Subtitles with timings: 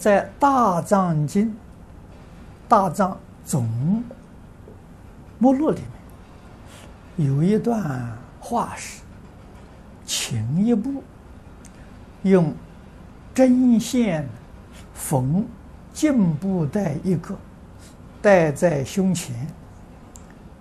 [0.00, 1.46] 在《大藏经》
[2.66, 3.68] 《大藏总
[5.38, 5.80] 目录》里
[7.18, 8.10] 面有一段
[8.40, 9.02] 话是
[10.06, 11.04] ：“请一步
[12.22, 12.50] 用
[13.34, 14.26] 针线
[14.94, 15.44] 缝
[15.92, 17.36] 进布袋一个，
[18.22, 19.36] 戴在胸前，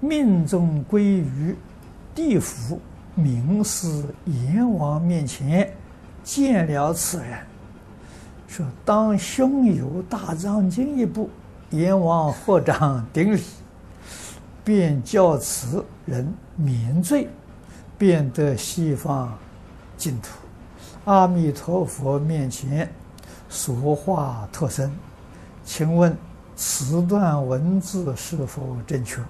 [0.02, 1.56] 命中归于
[2.14, 2.82] 地府
[3.16, 5.74] 明师阎王面前，
[6.26, 7.40] 见了此人。”
[8.50, 11.30] 说：“当胸有大藏经一部，
[11.70, 13.44] 阎王或掌顶礼，
[14.64, 17.30] 便叫此人免罪，
[17.96, 19.32] 便得西方
[19.96, 20.30] 净土。
[21.06, 22.92] 阿弥陀佛面前
[23.50, 24.92] 说话特生，
[25.64, 26.18] 请问
[26.56, 29.22] 此段文字是否正确？”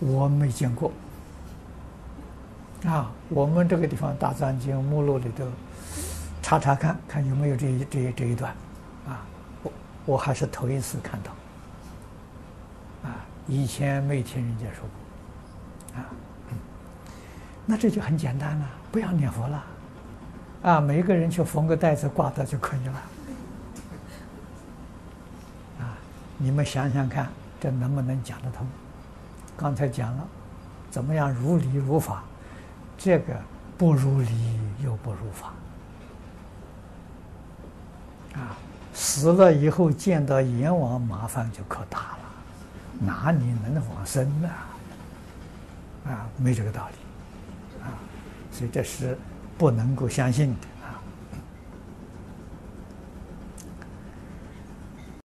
[0.00, 0.92] 我没见过。
[2.84, 5.46] 啊，我们这个地方《大藏经》目录里头。
[6.44, 8.54] 查查看看有没有这一这一这一段，
[9.08, 9.24] 啊，
[9.62, 9.72] 我
[10.04, 11.30] 我还是头一次看到，
[13.08, 13.16] 啊，
[13.48, 14.84] 以前没听人家说
[15.94, 16.04] 过，啊，
[17.64, 19.64] 那这就很简单了，不要念佛了，
[20.64, 23.02] 啊，每个人去缝个袋子挂着就可以了，
[25.80, 25.96] 啊，
[26.36, 27.26] 你们想想看，
[27.58, 28.66] 这能不能讲得通？
[29.56, 30.28] 刚才讲了，
[30.90, 32.22] 怎么样如理如法，
[32.98, 33.34] 这个
[33.78, 35.50] 不如理又不如法。
[38.34, 38.58] 啊，
[39.14, 42.18] 死了以后见到阎王，麻烦就可大了，
[42.98, 44.48] 哪里能往生呢？
[46.04, 47.94] 啊，没这个道理，啊，
[48.50, 49.16] 所以这是
[49.56, 50.66] 不能够相信的。